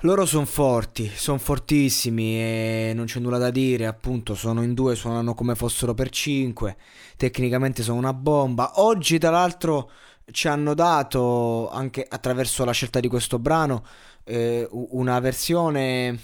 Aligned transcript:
Loro 0.00 0.26
sono 0.26 0.44
forti, 0.44 1.08
sono 1.08 1.38
fortissimi 1.38 2.38
e 2.38 2.92
non 2.94 3.06
c'è 3.06 3.18
nulla 3.18 3.38
da 3.38 3.50
dire, 3.50 3.86
appunto 3.86 4.34
sono 4.34 4.62
in 4.62 4.74
due, 4.74 4.94
suonano 4.94 5.32
come 5.34 5.54
fossero 5.54 5.94
per 5.94 6.10
cinque, 6.10 6.76
tecnicamente 7.16 7.82
sono 7.82 7.96
una 7.96 8.12
bomba. 8.12 8.72
Oggi 8.76 9.18
tra 9.18 9.30
l'altro 9.30 9.90
ci 10.30 10.48
hanno 10.48 10.74
dato, 10.74 11.70
anche 11.70 12.06
attraverso 12.06 12.64
la 12.66 12.72
scelta 12.72 13.00
di 13.00 13.08
questo 13.08 13.38
brano, 13.38 13.84
eh, 14.24 14.68
una 14.70 15.18
versione, 15.18 16.18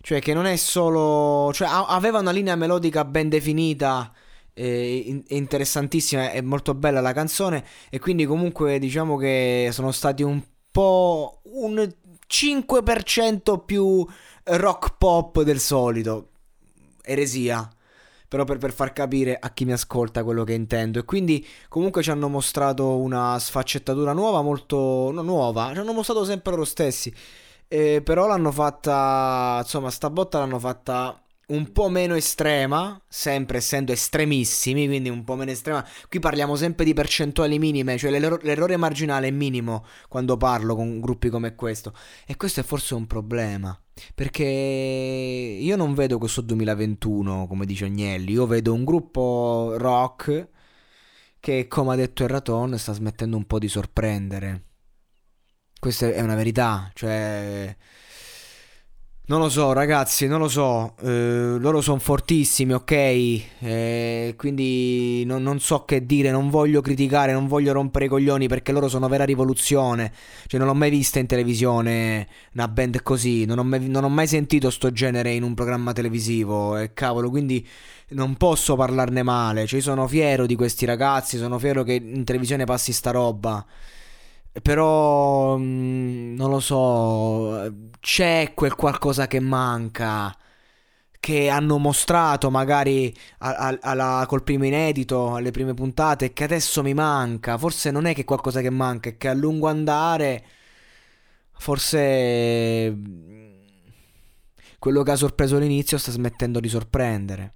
cioè 0.00 0.20
che 0.20 0.32
non 0.32 0.46
è 0.46 0.54
solo, 0.54 1.52
cioè 1.52 1.68
aveva 1.68 2.20
una 2.20 2.30
linea 2.30 2.54
melodica 2.54 3.04
ben 3.04 3.28
definita. 3.28 4.12
Eh, 4.54 5.22
interessantissima, 5.28 6.30
è 6.30 6.40
molto 6.40 6.74
bella 6.74 7.00
la 7.00 7.12
canzone 7.12 7.64
e 7.88 7.98
quindi 7.98 8.26
comunque 8.26 8.78
diciamo 8.78 9.16
che 9.16 9.70
sono 9.72 9.90
stati 9.90 10.22
un 10.22 10.42
po' 10.70 11.40
un 11.44 11.88
5% 12.30 13.64
più 13.64 14.06
rock 14.44 14.94
pop 14.96 15.42
del 15.42 15.58
solito. 15.58 16.28
Eresia. 17.02 17.68
Però 18.28 18.44
per, 18.44 18.58
per, 18.58 18.72
far 18.72 18.92
capire 18.92 19.36
a 19.36 19.50
chi 19.50 19.64
mi 19.64 19.72
ascolta 19.72 20.22
quello 20.22 20.44
che 20.44 20.52
intendo. 20.52 21.00
E 21.00 21.04
quindi 21.04 21.44
comunque 21.68 22.02
ci 22.02 22.10
hanno 22.10 22.28
mostrato 22.28 22.98
una 22.98 23.36
sfaccettatura 23.40 24.12
nuova, 24.12 24.40
molto 24.40 25.10
no, 25.12 25.22
nuova. 25.22 25.72
Ci 25.72 25.80
hanno 25.80 25.92
mostrato 25.92 26.24
sempre 26.24 26.52
loro 26.52 26.64
stessi. 26.64 27.12
Eh, 27.66 28.02
però 28.02 28.26
l'hanno 28.28 28.52
fatta. 28.52 29.58
Insomma, 29.60 29.90
sta 29.90 30.10
botta 30.10 30.38
l'hanno 30.38 30.60
fatta 30.60 31.20
un 31.50 31.72
po' 31.72 31.88
meno 31.88 32.14
estrema, 32.14 33.00
sempre 33.08 33.58
essendo 33.58 33.92
estremissimi, 33.92 34.86
quindi 34.86 35.08
un 35.08 35.24
po' 35.24 35.36
meno 35.36 35.50
estrema. 35.50 35.86
Qui 36.08 36.18
parliamo 36.18 36.56
sempre 36.56 36.84
di 36.84 36.94
percentuali 36.94 37.58
minime, 37.58 37.98
cioè 37.98 38.10
l'errore, 38.10 38.42
l'errore 38.44 38.76
marginale 38.76 39.28
è 39.28 39.30
minimo 39.30 39.84
quando 40.08 40.36
parlo 40.36 40.74
con 40.74 41.00
gruppi 41.00 41.28
come 41.28 41.54
questo. 41.54 41.92
E 42.26 42.36
questo 42.36 42.60
è 42.60 42.62
forse 42.62 42.94
un 42.94 43.06
problema. 43.06 43.78
Perché 44.14 44.44
io 44.44 45.76
non 45.76 45.94
vedo 45.94 46.18
questo 46.18 46.40
2021, 46.40 47.46
come 47.46 47.66
dice 47.66 47.86
Agnelli, 47.86 48.32
io 48.32 48.46
vedo 48.46 48.72
un 48.72 48.84
gruppo 48.84 49.74
rock 49.76 50.48
che, 51.40 51.66
come 51.68 51.92
ha 51.92 51.96
detto 51.96 52.24
Erraton, 52.24 52.78
sta 52.78 52.92
smettendo 52.92 53.36
un 53.36 53.44
po' 53.44 53.58
di 53.58 53.68
sorprendere. 53.68 54.64
Questa 55.78 56.10
è 56.10 56.20
una 56.20 56.34
verità, 56.34 56.90
cioè 56.94 57.74
non 59.30 59.38
lo 59.38 59.48
so, 59.48 59.72
ragazzi, 59.72 60.26
non 60.26 60.40
lo 60.40 60.48
so. 60.48 60.94
Eh, 61.02 61.54
loro 61.60 61.80
sono 61.80 62.00
fortissimi, 62.00 62.72
ok? 62.72 62.90
Eh, 62.90 64.34
quindi 64.36 65.24
non, 65.24 65.40
non, 65.44 65.60
so 65.60 65.84
che 65.84 66.04
dire. 66.04 66.32
Non 66.32 66.50
voglio 66.50 66.80
criticare, 66.80 67.32
non 67.32 67.46
voglio 67.46 67.72
rompere 67.72 68.06
i 68.06 68.08
coglioni 68.08 68.48
perché 68.48 68.72
loro 68.72 68.88
sono 68.88 69.06
vera 69.06 69.22
rivoluzione. 69.22 70.12
Cioè, 70.48 70.58
non 70.58 70.68
ho 70.68 70.74
mai 70.74 70.90
vista 70.90 71.20
in 71.20 71.26
televisione 71.28 72.26
una 72.54 72.66
band 72.66 73.02
così. 73.02 73.44
Non 73.44 73.58
ho 73.60 73.62
mai, 73.62 73.88
non 73.88 74.02
ho 74.02 74.08
mai 74.08 74.26
sentito 74.26 74.68
sto 74.68 74.90
genere 74.90 75.30
in 75.30 75.44
un 75.44 75.54
programma 75.54 75.92
televisivo. 75.92 76.76
E 76.76 76.92
cavolo, 76.92 77.30
quindi 77.30 77.64
non 78.08 78.34
posso 78.34 78.74
parlarne 78.74 79.22
male. 79.22 79.64
Cioè, 79.64 79.78
sono 79.80 80.08
fiero 80.08 80.44
di 80.44 80.56
questi 80.56 80.86
ragazzi. 80.86 81.36
Sono 81.36 81.56
fiero 81.60 81.84
che 81.84 81.92
in 81.92 82.24
televisione 82.24 82.64
passi 82.64 82.92
sta 82.92 83.12
roba. 83.12 83.64
Però 84.62 85.56
mm, 85.56 86.34
non 86.34 86.50
lo 86.50 86.60
so, 86.60 87.72
c'è 88.00 88.52
quel 88.54 88.74
qualcosa 88.74 89.26
che 89.26 89.40
manca. 89.40 90.34
Che 91.20 91.48
hanno 91.50 91.76
mostrato 91.78 92.50
magari 92.50 93.14
a, 93.38 93.54
a, 93.54 93.78
alla, 93.82 94.24
col 94.26 94.42
primo 94.42 94.64
inedito, 94.64 95.34
alle 95.34 95.50
prime 95.50 95.74
puntate, 95.74 96.32
che 96.32 96.44
adesso 96.44 96.82
mi 96.82 96.94
manca. 96.94 97.58
Forse 97.58 97.90
non 97.90 98.06
è 98.06 98.14
che 98.14 98.24
qualcosa 98.24 98.60
che 98.62 98.70
manca, 98.70 99.10
è 99.10 99.16
che 99.18 99.28
a 99.28 99.34
lungo 99.34 99.68
andare, 99.68 100.44
forse 101.58 102.90
mm, 102.90 103.50
quello 104.78 105.02
che 105.02 105.10
ha 105.10 105.16
sorpreso 105.16 105.56
all'inizio 105.56 105.98
sta 105.98 106.10
smettendo 106.10 106.58
di 106.60 106.68
sorprendere. 106.68 107.54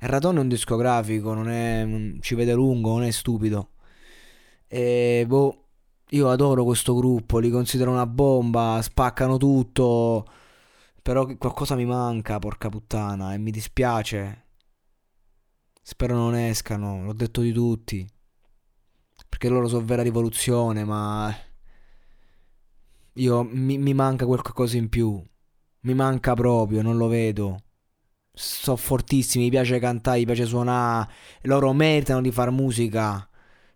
Il 0.00 0.08
Radon 0.08 0.36
è 0.36 0.40
un 0.40 0.48
discografico, 0.48 1.34
non 1.34 1.48
è, 1.48 1.86
ci 2.20 2.34
vede 2.34 2.52
lungo, 2.54 2.90
non 2.90 3.04
è 3.04 3.10
stupido. 3.10 3.70
E 4.68 5.24
boh. 5.26 5.61
Io 6.12 6.28
adoro 6.28 6.64
questo 6.64 6.94
gruppo, 6.94 7.38
li 7.38 7.48
considero 7.48 7.90
una 7.90 8.06
bomba, 8.06 8.78
spaccano 8.82 9.38
tutto. 9.38 10.26
Però 11.00 11.24
qualcosa 11.36 11.74
mi 11.74 11.86
manca, 11.86 12.38
porca 12.38 12.68
puttana, 12.68 13.32
e 13.32 13.38
mi 13.38 13.50
dispiace. 13.50 14.46
Spero 15.80 16.14
non 16.14 16.34
escano, 16.34 17.02
l'ho 17.04 17.14
detto 17.14 17.40
di 17.40 17.50
tutti. 17.52 18.06
Perché 19.26 19.48
loro 19.48 19.68
sono 19.68 19.86
vera 19.86 20.02
rivoluzione, 20.02 20.84
ma... 20.84 21.34
Io 23.14 23.42
mi, 23.42 23.78
mi 23.78 23.94
manca 23.94 24.26
qualcosa 24.26 24.76
in 24.76 24.90
più. 24.90 25.22
Mi 25.80 25.94
manca 25.94 26.34
proprio, 26.34 26.82
non 26.82 26.98
lo 26.98 27.08
vedo. 27.08 27.62
Sono 28.32 28.76
fortissimi, 28.76 29.44
mi 29.44 29.50
piace 29.50 29.78
cantare, 29.78 30.18
mi 30.18 30.26
piace 30.26 30.44
suonare. 30.44 31.10
Loro 31.42 31.72
meritano 31.72 32.20
di 32.20 32.30
fare 32.30 32.50
musica. 32.50 33.26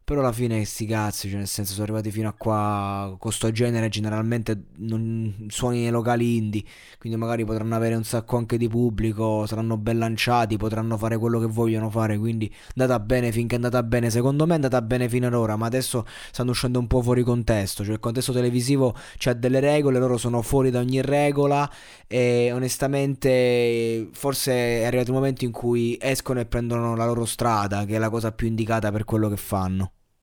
Però 0.06 0.20
alla 0.20 0.30
fine 0.30 0.64
sti 0.64 0.86
cazzi, 0.86 1.28
cioè 1.28 1.38
nel 1.38 1.48
senso 1.48 1.72
sono 1.72 1.82
arrivati 1.82 2.12
fino 2.12 2.28
a 2.28 2.32
qua 2.32 3.16
con 3.18 3.32
sto 3.32 3.50
genere 3.50 3.88
generalmente 3.88 4.66
non 4.76 5.46
suoni 5.48 5.80
nei 5.80 5.90
locali 5.90 6.36
indie, 6.36 6.62
quindi 7.00 7.18
magari 7.18 7.44
potranno 7.44 7.74
avere 7.74 7.96
un 7.96 8.04
sacco 8.04 8.36
anche 8.36 8.56
di 8.56 8.68
pubblico, 8.68 9.46
saranno 9.46 9.76
ben 9.76 9.98
lanciati, 9.98 10.56
potranno 10.56 10.96
fare 10.96 11.18
quello 11.18 11.40
che 11.40 11.46
vogliono 11.46 11.90
fare, 11.90 12.16
quindi 12.18 12.48
andata 12.76 13.00
bene 13.00 13.32
finché 13.32 13.54
è 13.54 13.56
andata 13.56 13.82
bene, 13.82 14.08
secondo 14.08 14.46
me 14.46 14.52
è 14.52 14.54
andata 14.54 14.80
bene 14.80 15.08
fino 15.08 15.26
ad 15.26 15.34
ora, 15.34 15.56
ma 15.56 15.66
adesso 15.66 16.06
stanno 16.30 16.52
uscendo 16.52 16.78
un 16.78 16.86
po' 16.86 17.02
fuori 17.02 17.24
contesto, 17.24 17.82
cioè 17.82 17.94
il 17.94 17.98
contesto 17.98 18.32
televisivo 18.32 18.94
c'ha 19.18 19.32
delle 19.32 19.58
regole, 19.58 19.98
loro 19.98 20.18
sono 20.18 20.40
fuori 20.40 20.70
da 20.70 20.78
ogni 20.78 21.02
regola 21.02 21.68
e 22.06 22.52
onestamente 22.52 24.08
forse 24.12 24.52
è 24.52 24.84
arrivato 24.84 25.10
il 25.10 25.16
momento 25.16 25.44
in 25.44 25.50
cui 25.50 25.98
escono 26.00 26.38
e 26.38 26.46
prendono 26.46 26.94
la 26.94 27.06
loro 27.06 27.24
strada, 27.24 27.84
che 27.84 27.96
è 27.96 27.98
la 27.98 28.08
cosa 28.08 28.30
più 28.30 28.46
indicata 28.46 28.92
per 28.92 29.02
quello 29.02 29.28
che 29.28 29.36
fanno. 29.36 29.90